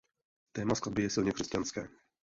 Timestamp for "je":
1.03-1.09